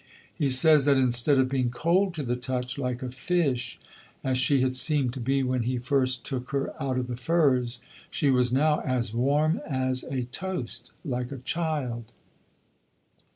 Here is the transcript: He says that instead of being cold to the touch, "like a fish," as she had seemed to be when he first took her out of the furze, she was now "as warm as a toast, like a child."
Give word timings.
He 0.33 0.49
says 0.49 0.85
that 0.85 0.97
instead 0.97 1.37
of 1.37 1.47
being 1.47 1.69
cold 1.69 2.15
to 2.15 2.23
the 2.23 2.35
touch, 2.35 2.79
"like 2.79 3.03
a 3.03 3.11
fish," 3.11 3.79
as 4.23 4.39
she 4.39 4.61
had 4.61 4.73
seemed 4.73 5.13
to 5.13 5.19
be 5.19 5.43
when 5.43 5.61
he 5.61 5.77
first 5.77 6.25
took 6.25 6.49
her 6.49 6.73
out 6.81 6.97
of 6.97 7.05
the 7.05 7.15
furze, 7.15 7.81
she 8.09 8.31
was 8.31 8.51
now 8.51 8.79
"as 8.79 9.13
warm 9.13 9.59
as 9.63 10.01
a 10.05 10.23
toast, 10.23 10.89
like 11.05 11.31
a 11.31 11.37
child." 11.37 12.11